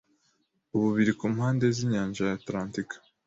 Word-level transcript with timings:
ubu 0.75 0.87
biri 0.95 1.13
ku 1.19 1.25
mpande 1.35 1.65
zinyanja 1.77 2.21
ya 2.29 2.33
Atalantika 2.39 2.95